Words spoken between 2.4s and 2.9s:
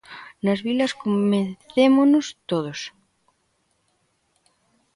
todos.